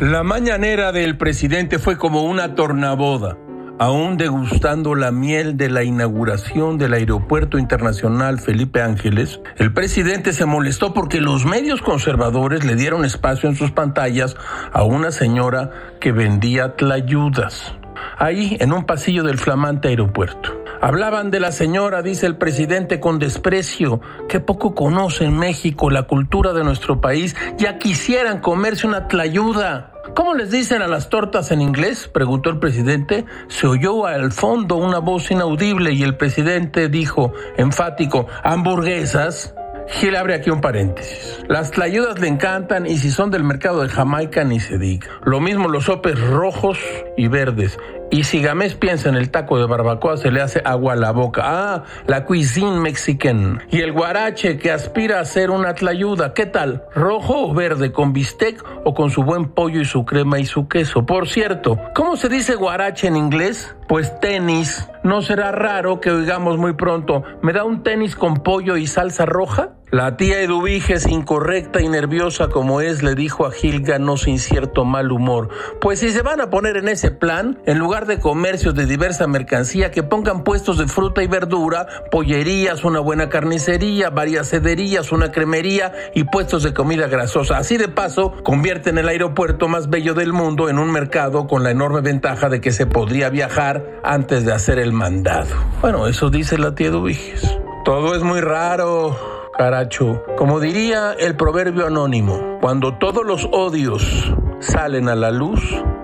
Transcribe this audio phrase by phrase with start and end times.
[0.00, 3.38] La mañanera del presidente fue como una tornaboda.
[3.78, 10.44] Aún degustando la miel de la inauguración del Aeropuerto Internacional Felipe Ángeles, el presidente se
[10.44, 14.36] molestó porque los medios conservadores le dieron espacio en sus pantallas
[14.70, 17.74] a una señora que vendía tlayudas,
[18.18, 20.55] ahí en un pasillo del flamante aeropuerto.
[20.80, 26.04] Hablaban de la señora, dice el presidente con desprecio, que poco conoce en México la
[26.04, 29.92] cultura de nuestro país, ya quisieran comerse una tlayuda.
[30.14, 32.08] ¿Cómo les dicen a las tortas en inglés?
[32.08, 33.24] preguntó el presidente.
[33.48, 39.54] Se oyó al fondo una voz inaudible y el presidente dijo, enfático, hamburguesas.
[39.88, 41.44] Gil abre aquí un paréntesis.
[41.48, 45.06] Las tlayudas le encantan y si son del mercado de Jamaica ni se diga.
[45.24, 46.78] Lo mismo los sopes rojos
[47.16, 47.78] y verdes.
[48.10, 51.10] Y si Gamés piensa en el taco de barbacoa, se le hace agua a la
[51.10, 51.42] boca.
[51.44, 53.60] Ah, la cuisine mexican.
[53.70, 56.32] Y el guarache que aspira a ser una tlayuda.
[56.32, 56.84] ¿Qué tal?
[56.94, 57.92] ¿Rojo o verde?
[57.92, 61.04] ¿Con bistec o con su buen pollo y su crema y su queso?
[61.04, 63.74] Por cierto, ¿cómo se dice guarache en inglés?
[63.88, 64.88] Pues tenis.
[65.02, 69.24] ¿No será raro que oigamos muy pronto, ¿me da un tenis con pollo y salsa
[69.24, 69.75] roja?
[69.92, 74.84] La tía Eduviges, incorrecta y nerviosa como es, le dijo a Gilga no sin cierto
[74.84, 75.48] mal humor.
[75.80, 79.28] Pues si se van a poner en ese plan, en lugar de comercios de diversa
[79.28, 85.30] mercancía, que pongan puestos de fruta y verdura, pollerías, una buena carnicería, varias cederías, una
[85.30, 87.56] cremería y puestos de comida grasosa.
[87.56, 91.70] Así de paso, convierten el aeropuerto más bello del mundo en un mercado con la
[91.70, 95.54] enorme ventaja de que se podría viajar antes de hacer el mandado.
[95.80, 97.56] Bueno, eso dice la tía Eduviges.
[97.84, 99.35] Todo es muy raro.
[99.56, 105.62] Caracho, como diría el proverbio anónimo, cuando todos los odios salen a la luz,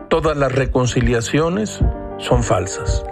[0.08, 1.80] todas las reconciliaciones
[2.16, 3.04] son falsas.